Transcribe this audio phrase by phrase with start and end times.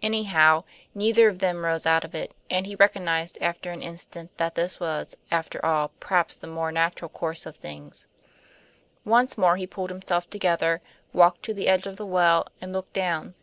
[0.00, 0.62] Anyhow,
[0.94, 4.78] neither of them rose out of it, and he recognized after an instant that this
[4.78, 8.06] was, after all, perhaps the more natural course of things.
[9.04, 10.80] Once more he pulled himself together,
[11.12, 13.34] walked to the edge of the well and looked down.